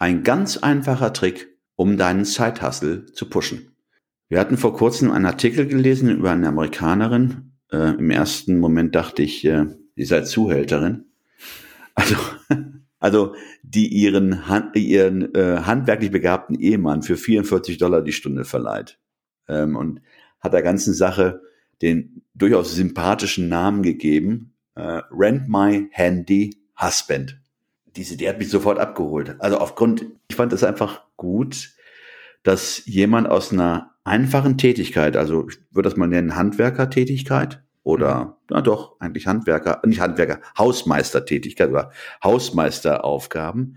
[0.00, 3.76] ein ganz einfacher Trick, um deinen Zeithassel zu pushen.
[4.28, 7.52] Wir hatten vor kurzem einen Artikel gelesen über eine Amerikanerin.
[7.70, 11.04] Äh, Im ersten Moment dachte ich, äh, sie sei Zuhälterin.
[11.94, 12.16] Also,
[12.98, 14.40] also die ihren,
[14.74, 18.98] ihren äh, handwerklich begabten Ehemann für 44 Dollar die Stunde verleiht.
[19.48, 20.00] Ähm, und
[20.40, 21.42] hat der ganzen Sache
[21.82, 27.39] den durchaus sympathischen Namen gegeben, äh, Rent My Handy Husband
[27.96, 29.36] diese Idee hat mich sofort abgeholt.
[29.40, 31.70] Also aufgrund, ich fand es einfach gut,
[32.42, 38.32] dass jemand aus einer einfachen Tätigkeit, also ich würde das mal nennen Handwerkertätigkeit oder, mhm.
[38.50, 41.92] na doch, eigentlich Handwerker, nicht Handwerker, Hausmeistertätigkeit oder
[42.22, 43.76] Hausmeisteraufgaben,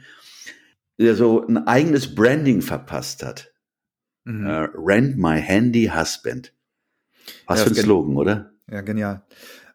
[1.00, 3.52] der so ein eigenes Branding verpasst hat.
[4.26, 4.46] Mhm.
[4.46, 6.54] Uh, Rent my handy husband.
[7.46, 8.52] Was ja, für ein Slogan, oder?
[8.70, 9.24] Ja, genial.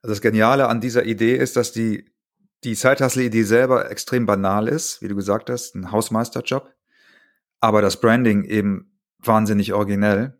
[0.02, 2.06] Also das Geniale an dieser Idee ist, dass die
[2.64, 6.72] die Side-Hustle-Idee selber extrem banal ist, wie du gesagt hast, ein Hausmeisterjob,
[7.60, 10.38] aber das Branding eben wahnsinnig originell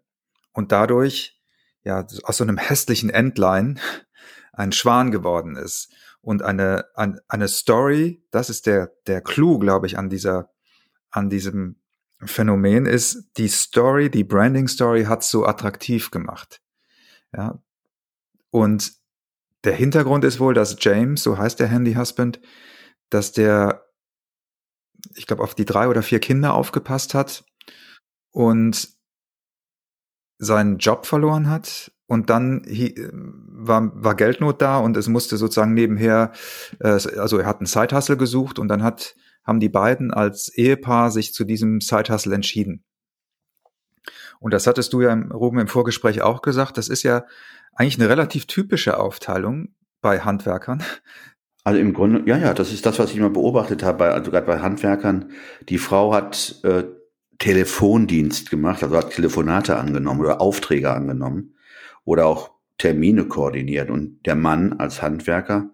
[0.53, 1.41] und dadurch
[1.85, 3.77] ja aus so einem hässlichen Endline
[4.53, 9.87] ein Schwan geworden ist und eine eine, eine Story, das ist der der Clou, glaube
[9.87, 10.51] ich, an dieser
[11.11, 11.77] an diesem
[12.21, 16.61] Phänomen ist die Story, die Branding Story hat so attraktiv gemacht.
[17.33, 17.63] Ja.
[18.51, 18.93] Und
[19.65, 22.41] der Hintergrund ist wohl, dass James, so heißt der Handy Husband,
[23.11, 23.87] dass der,
[25.15, 27.45] ich glaube, auf die drei oder vier Kinder aufgepasst hat
[28.31, 28.89] und
[30.39, 36.33] seinen Job verloren hat und dann war, war Geldnot da und es musste sozusagen nebenher,
[36.81, 41.11] äh, also er hat einen Side-Hustle gesucht und dann hat, haben die beiden als Ehepaar
[41.11, 42.85] sich zu diesem Side-Hustle entschieden.
[44.41, 47.25] Und das hattest du ja, Ruben, im Vorgespräch auch gesagt, das ist ja
[47.75, 49.69] eigentlich eine relativ typische Aufteilung
[50.01, 50.83] bei Handwerkern.
[51.65, 54.31] Also im Grunde, ja, ja, das ist das, was ich immer beobachtet habe, bei, also
[54.31, 55.33] gerade bei Handwerkern.
[55.69, 56.85] Die Frau hat äh,
[57.39, 61.55] Telefondienst gemacht, also hat Telefonate angenommen oder Aufträge angenommen
[62.05, 63.91] oder auch Termine koordiniert.
[63.91, 65.71] Und der Mann als Handwerker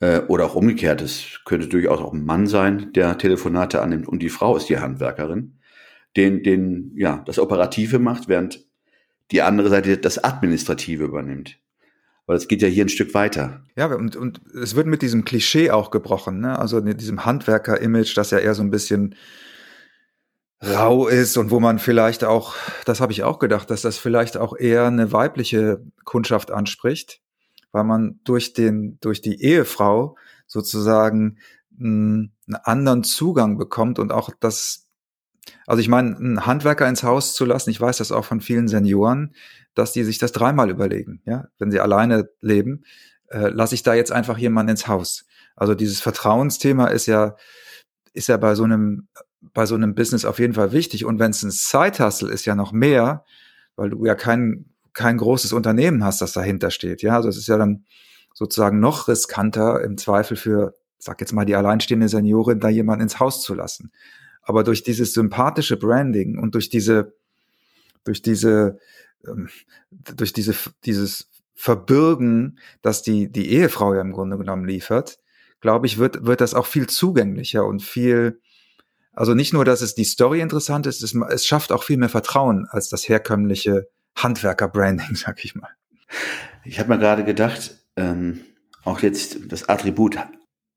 [0.00, 4.20] äh, oder auch umgekehrt, es könnte durchaus auch ein Mann sein, der Telefonate annimmt und
[4.20, 5.58] die Frau ist die Handwerkerin,
[6.16, 8.64] den, den, ja, das Operative macht, während
[9.30, 11.58] die andere Seite das Administrative übernimmt.
[12.26, 13.64] Weil es geht ja hier ein Stück weiter.
[13.76, 16.58] Ja, und, und es wird mit diesem Klischee auch gebrochen, ne?
[16.58, 19.14] Also mit diesem Handwerker-Image, das ja eher so ein bisschen
[20.62, 22.54] rau ist und wo man vielleicht auch,
[22.86, 27.20] das habe ich auch gedacht, dass das vielleicht auch eher eine weibliche Kundschaft anspricht,
[27.72, 30.16] weil man durch den, durch die Ehefrau
[30.46, 31.38] sozusagen
[31.78, 32.32] einen
[32.62, 34.83] anderen Zugang bekommt und auch das
[35.66, 38.68] also ich meine, einen Handwerker ins Haus zu lassen, ich weiß das auch von vielen
[38.68, 39.34] Senioren,
[39.74, 41.20] dass die sich das dreimal überlegen.
[41.26, 42.84] Ja, wenn sie alleine leben,
[43.28, 45.26] äh, lasse ich da jetzt einfach jemanden ins Haus.
[45.56, 47.36] Also dieses Vertrauensthema ist ja
[48.12, 49.08] ist ja bei so einem
[49.52, 51.04] bei so einem Business auf jeden Fall wichtig.
[51.04, 53.24] Und wenn es ein Side-Hustle ist, ja noch mehr,
[53.76, 57.02] weil du ja kein kein großes Unternehmen hast, das dahinter steht.
[57.02, 57.84] Ja, also es ist ja dann
[58.32, 63.20] sozusagen noch riskanter im Zweifel für, sag jetzt mal, die alleinstehende Seniorin, da jemanden ins
[63.20, 63.92] Haus zu lassen.
[64.44, 67.14] Aber durch dieses sympathische Branding und durch diese,
[68.04, 68.78] durch diese,
[69.26, 69.48] ähm,
[69.90, 75.18] durch diese, dieses Verbürgen, dass die, die Ehefrau ja im Grunde genommen liefert,
[75.60, 78.40] glaube ich, wird, wird das auch viel zugänglicher und viel,
[79.12, 82.10] also nicht nur, dass es die Story interessant ist, es, es schafft auch viel mehr
[82.10, 85.70] Vertrauen als das herkömmliche Handwerker-Branding, sag ich mal.
[86.64, 88.40] Ich habe mir gerade gedacht, ähm,
[88.82, 90.18] auch jetzt das Attribut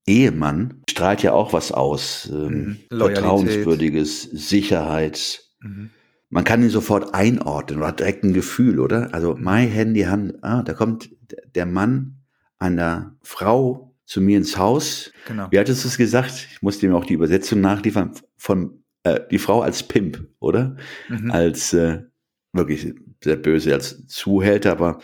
[0.08, 2.30] Ehemann strahlt ja auch was aus.
[2.32, 2.98] Ähm, mhm.
[2.98, 5.44] Vertrauenswürdiges, Sicherheit.
[5.60, 5.92] Mhm.
[6.30, 9.14] Man kann ihn sofort einordnen oder hat direkt ein Gefühl, oder?
[9.14, 11.10] Also my Handy Hand, ah, da kommt
[11.56, 12.18] der Mann
[12.58, 15.12] einer Frau zu mir ins Haus.
[15.28, 15.48] Genau.
[15.52, 16.48] Wie hattest du es gesagt?
[16.52, 20.76] Ich musste ihm auch die Übersetzung nachliefern von äh, die Frau als Pimp, oder?
[21.10, 21.32] Mhm.
[21.32, 22.04] Als äh,
[22.54, 22.94] wirklich
[23.24, 25.00] sehr böse, als Zuhälter, aber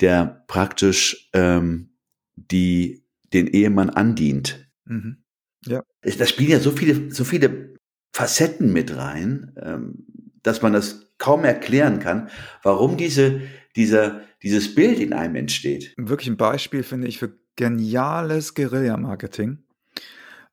[0.00, 1.90] der praktisch ähm,
[2.36, 4.68] die den Ehemann andient.
[4.84, 5.24] Mhm.
[5.66, 5.82] Ja.
[6.02, 7.74] Da spielen ja so viele, so viele
[8.12, 10.06] Facetten mit rein, ähm,
[10.42, 12.30] dass man das kaum erklären kann,
[12.62, 13.42] warum diese,
[13.74, 15.94] dieser, dieses Bild in einem entsteht.
[15.96, 19.58] Wirklich ein Beispiel finde ich für geniales Guerilla-Marketing,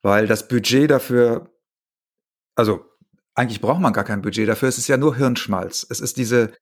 [0.01, 1.53] weil das Budget dafür
[2.55, 2.85] also
[3.35, 4.69] eigentlich braucht man gar kein Budget dafür.
[4.69, 5.85] Es ist ja nur Hirnschmalz.
[5.89, 6.53] Es ist diese,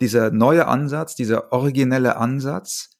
[0.00, 2.90] dieser neue Ansatz, dieser originelle Ansatz,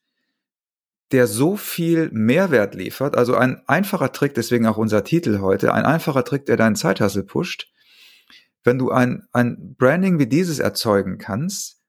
[1.12, 3.16] der so viel Mehrwert liefert.
[3.16, 7.22] Also ein einfacher Trick, deswegen auch unser Titel heute, ein einfacher Trick, der deinen Zeithassel
[7.22, 7.72] pusht.
[8.62, 11.80] Wenn du ein, ein Branding wie dieses erzeugen kannst,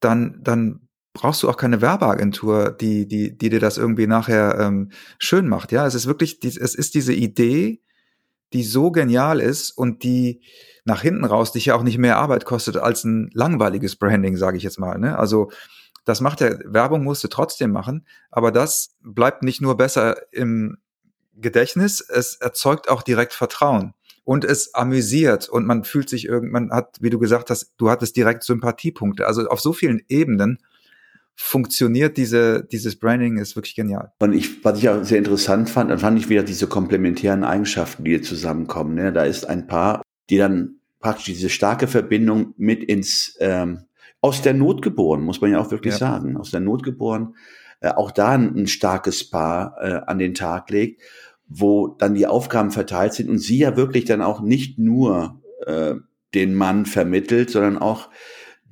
[0.00, 4.90] dann, dann brauchst du auch keine Werbeagentur, die, die, die dir das irgendwie nachher ähm,
[5.18, 5.72] schön macht.
[5.72, 7.80] Ja, es ist wirklich, es ist diese Idee,
[8.52, 10.42] die so genial ist und die
[10.84, 14.56] nach hinten raus dich ja auch nicht mehr Arbeit kostet als ein langweiliges Branding, sage
[14.56, 14.98] ich jetzt mal.
[14.98, 15.18] Ne?
[15.18, 15.50] Also
[16.08, 20.78] das macht der Werbung musst du trotzdem machen, aber das bleibt nicht nur besser im
[21.34, 23.92] Gedächtnis, es erzeugt auch direkt Vertrauen
[24.24, 28.16] und es amüsiert und man fühlt sich irgendwann hat, wie du gesagt hast, du hattest
[28.16, 29.26] direkt Sympathiepunkte.
[29.26, 30.58] Also auf so vielen Ebenen
[31.34, 34.12] funktioniert diese, dieses Branding ist wirklich genial.
[34.18, 38.04] Und ich, was ich auch sehr interessant fand, dann fand ich wieder diese komplementären Eigenschaften,
[38.04, 38.94] die hier zusammenkommen.
[38.94, 39.12] Ne?
[39.12, 43.84] Da ist ein Paar, die dann praktisch diese starke Verbindung mit ins, ähm,
[44.20, 45.98] aus der Not geboren, muss man ja auch wirklich ja.
[45.98, 47.34] sagen, aus der Not geboren,
[47.80, 51.02] äh, auch da ein, ein starkes Paar äh, an den Tag legt,
[51.46, 55.94] wo dann die Aufgaben verteilt sind und sie ja wirklich dann auch nicht nur äh,
[56.34, 58.10] den Mann vermittelt, sondern auch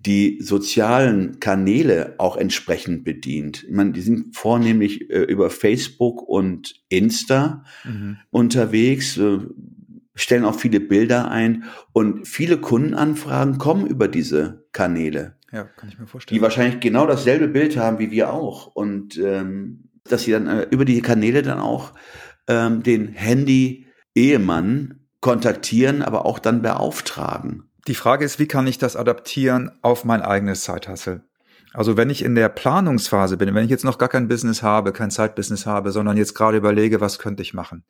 [0.07, 3.65] die sozialen Kanäle auch entsprechend bedient.
[3.65, 8.19] Ich meine, die sind vornehmlich äh, über Facebook und Insta mhm.
[8.31, 9.39] unterwegs, äh,
[10.17, 15.37] stellen auch viele Bilder ein und viele Kundenanfragen kommen über diese Kanäle.
[15.53, 16.37] Ja, kann ich mir vorstellen.
[16.37, 20.67] Die wahrscheinlich genau dasselbe Bild haben wie wir auch und ähm, dass sie dann äh,
[20.71, 21.93] über die Kanäle dann auch
[22.49, 27.71] ähm, den Handy-Ehemann kontaktieren, aber auch dann beauftragen.
[27.87, 31.23] Die Frage ist, wie kann ich das adaptieren auf mein eigenes Zeithassel?
[31.73, 34.93] Also wenn ich in der Planungsphase bin, wenn ich jetzt noch gar kein Business habe,
[34.93, 37.85] kein Zeitbusiness habe, sondern jetzt gerade überlege, was könnte ich machen,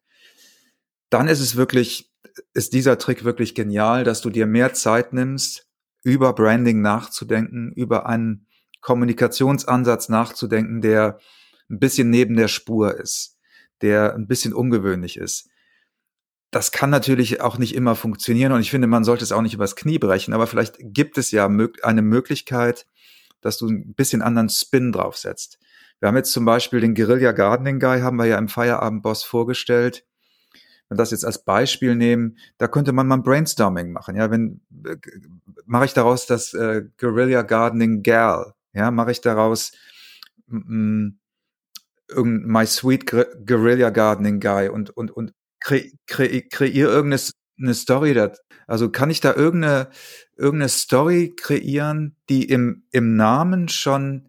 [1.09, 2.13] dann ist es wirklich,
[2.55, 5.67] ist dieser Trick wirklich genial, dass du dir mehr Zeit nimmst,
[6.03, 8.47] über Branding nachzudenken, über einen
[8.81, 11.19] Kommunikationsansatz nachzudenken, der
[11.69, 13.39] ein bisschen neben der Spur ist,
[13.83, 15.51] der ein bisschen ungewöhnlich ist
[16.57, 19.53] das kann natürlich auch nicht immer funktionieren und ich finde, man sollte es auch nicht
[19.53, 21.51] übers Knie brechen, aber vielleicht gibt es ja
[21.83, 22.87] eine Möglichkeit,
[23.43, 25.59] dass du ein bisschen anderen Spin draufsetzt.
[26.01, 30.06] Wir haben jetzt zum Beispiel den Guerilla Gardening Guy, haben wir ja im Feierabendboss vorgestellt.
[30.89, 34.17] Wenn das jetzt als Beispiel nehmen, da könnte man mal ein Brainstorming machen.
[34.17, 34.97] Ja, wenn äh,
[35.65, 39.73] mache ich daraus das äh, Guerilla Gardening Gal, ja, mache ich daraus
[40.49, 41.19] irgendein
[42.47, 43.07] My Sweet
[43.47, 48.15] Guerilla Gardening Guy und und und kre kre kreier irgendeine Story.
[48.15, 49.89] Dat, also kann ich da irgendeine,
[50.37, 54.29] irgendeine Story kreieren, die im, im Namen schon,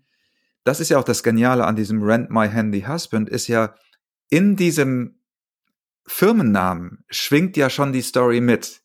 [0.63, 3.75] das ist ja auch das Geniale an diesem Rent My Handy Husband, ist ja
[4.29, 5.16] in diesem
[6.07, 8.81] Firmennamen schwingt ja schon die Story mit.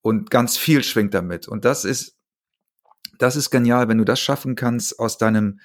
[0.00, 1.48] Und ganz viel schwingt damit.
[1.48, 2.16] Und das ist,
[3.18, 5.58] das ist genial, wenn du das schaffen kannst aus deinem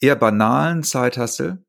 [0.00, 1.64] eher banalen Zeithassel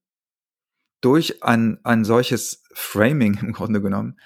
[1.01, 4.19] durch ein, ein solches Framing im Grunde genommen,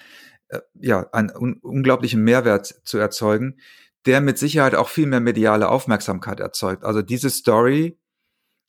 [0.48, 3.58] äh, ja, einen un unglaublichen Mehrwert zu erzeugen,
[4.06, 6.84] der mit Sicherheit auch viel mehr mediale Aufmerksamkeit erzeugt.
[6.84, 7.98] Also diese Story,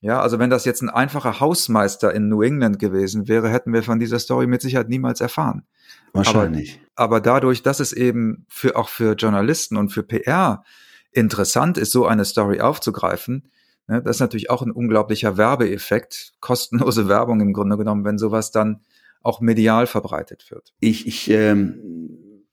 [0.01, 3.84] ja, also wenn das jetzt ein einfacher Hausmeister in New England gewesen wäre, hätten wir
[3.84, 5.66] von dieser Story mit Sicherheit niemals erfahren.
[6.14, 6.80] Wahrscheinlich.
[6.96, 10.63] Aber, aber dadurch, dass es eben für auch für Journalisten und für PR
[11.12, 13.50] interessant ist, so eine Story aufzugreifen,
[13.92, 18.51] Ne, das ist natürlich auch ein unglaublicher Werbeeffekt, kostenlose Werbung im Grunde genommen, wenn sowas
[18.51, 18.82] dann
[19.22, 20.74] auch medial verbreitet wird.
[20.80, 22.46] Ich, ich ähm,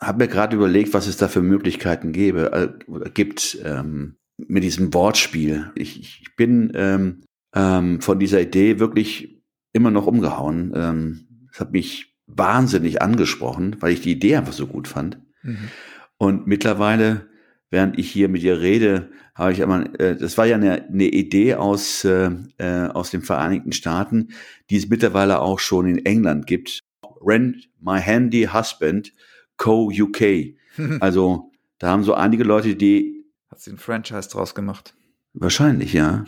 [0.00, 4.94] habe mir gerade überlegt, was es da für Möglichkeiten gäbe, äh, gibt ähm, mit diesem
[4.94, 5.72] Wortspiel.
[5.74, 9.42] Ich, ich bin ähm, ähm, von dieser Idee wirklich
[9.72, 10.72] immer noch umgehauen.
[10.76, 15.18] Ähm, das hat mich wahnsinnig angesprochen, weil ich die Idee einfach so gut fand.
[15.42, 15.68] Mhm.
[16.16, 17.26] Und mittlerweile
[17.74, 21.08] während ich hier mit dir rede, habe ich einmal, äh, das war ja eine, eine
[21.08, 24.28] Idee aus, äh, äh, aus den Vereinigten Staaten,
[24.70, 26.78] die es mittlerweile auch schon in England gibt.
[27.20, 29.12] Rent My Handy Husband
[29.56, 29.90] Co.
[29.90, 30.54] UK.
[31.00, 33.24] also da haben so einige Leute, die.
[33.50, 34.94] Hat sie ein Franchise draus gemacht?
[35.32, 36.24] Wahrscheinlich, ja.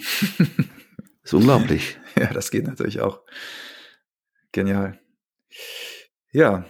[1.22, 1.96] ist unglaublich.
[2.18, 3.20] Ja, das geht natürlich auch.
[4.50, 4.98] Genial.
[6.32, 6.64] Ja,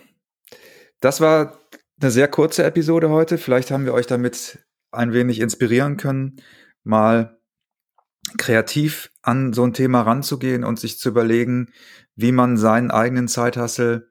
[1.01, 1.61] das war
[2.01, 3.39] eine sehr kurze Episode heute.
[3.39, 4.59] Vielleicht haben wir euch damit
[4.91, 6.43] ein wenig inspirieren können,
[6.85, 7.39] mal
[8.39, 11.73] kreativ an so ein Thema ranzugehen und sich zu überlegen,
[12.17, 14.11] wie man seinen eigenen Zeithassel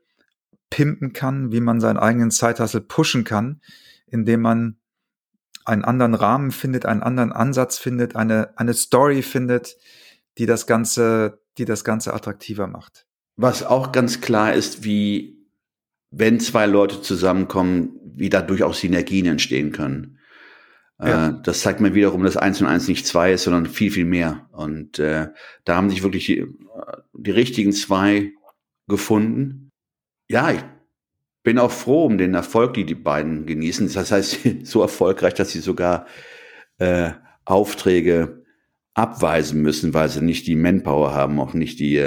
[0.70, 3.62] pimpen kann, wie man seinen eigenen Zeithassel pushen kann,
[4.08, 4.80] indem man
[5.66, 9.78] einen anderen Rahmen findet, einen anderen Ansatz findet, eine, eine Story findet,
[10.38, 13.08] die das Ganze, die das Ganze attraktiver macht.
[13.38, 15.36] Was auch ganz klar ist, wie
[16.18, 20.20] wenn zwei Leute zusammenkommen, wie da durchaus Synergien entstehen können.
[21.00, 21.30] Äh, ja.
[21.30, 24.06] Äh, das zeigt mir wiederum, dass eins und eins nicht zwei ist, sondern viel, viel
[24.06, 24.48] mehr.
[24.54, 25.28] Und äh,
[25.66, 26.46] da haben sich wirklich die,
[27.14, 28.32] die richtigen zwei
[28.88, 29.72] gefunden.
[30.30, 30.64] Ja, ich
[31.44, 33.92] bin auch froh um den Erfolg, die die beiden genießen.
[33.94, 36.06] Das heißt, so erfolgreich, dass sie sogar
[36.78, 37.12] äh,
[37.44, 38.46] Aufträge
[38.94, 41.98] abweisen müssen, weil sie nicht die Manpower haben, auch nicht die,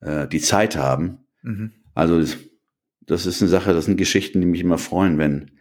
[0.00, 1.18] äh, die Zeit haben.
[1.42, 1.72] Mhm.
[1.94, 2.36] Also das,
[3.00, 5.52] das ist eine Sache, das sind Geschichten, die mich immer freuen, wenn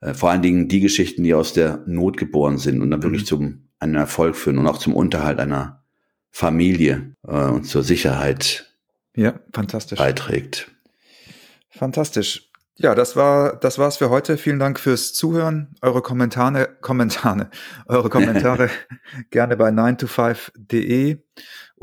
[0.00, 3.22] äh, vor allen Dingen die Geschichten, die aus der Not geboren sind und dann wirklich
[3.22, 3.26] mhm.
[3.26, 5.82] zum einen Erfolg führen und auch zum Unterhalt einer
[6.30, 8.74] Familie äh, und zur Sicherheit
[9.14, 9.98] ja, fantastisch.
[9.98, 10.70] beiträgt.
[11.70, 12.50] Fantastisch.
[12.76, 14.36] Ja, das war das war's für heute.
[14.36, 15.76] Vielen Dank fürs Zuhören.
[15.80, 17.50] Eure Kommentare, Kommentare,
[17.86, 18.68] eure Kommentare
[19.30, 21.18] gerne bei 9to5.de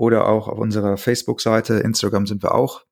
[0.02, 1.76] oder auch auf unserer Facebook-Seite.
[1.76, 2.86] Instagram sind wir auch.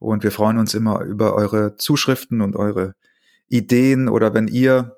[0.00, 2.96] Und wir freuen uns immer über eure Zuschriften und eure
[3.46, 4.96] Ideen oder wenn ihr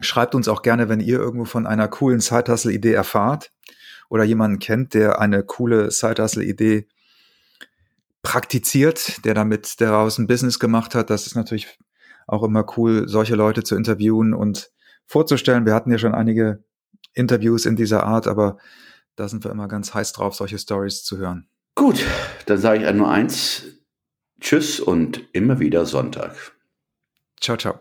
[0.00, 3.50] schreibt uns auch gerne, wenn ihr irgendwo von einer coolen Side-Hustle-Idee erfahrt
[4.08, 6.88] oder jemanden kennt, der eine coole Side-Hustle-Idee
[8.22, 11.10] praktiziert, der damit daraus ein Business gemacht hat.
[11.10, 11.78] Das ist natürlich
[12.26, 14.70] auch immer cool, solche Leute zu interviewen und
[15.04, 15.66] vorzustellen.
[15.66, 16.64] Wir hatten ja schon einige
[17.12, 18.56] Interviews in dieser Art, aber
[19.16, 21.48] da sind wir immer ganz heiß drauf, solche Stories zu hören.
[21.74, 22.04] Gut,
[22.46, 23.62] dann sage ich nur eins.
[24.40, 26.52] Tschüss und immer wieder Sonntag.
[27.40, 27.80] Ciao, ciao.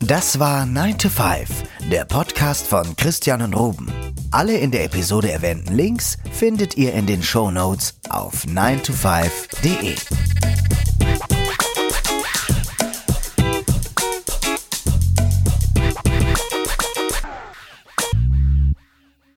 [0.00, 3.92] Das war 9 to 5, der Podcast von Christian und Ruben.
[4.30, 9.96] Alle in der Episode erwähnten Links findet ihr in den Show Notes auf 9to5.de.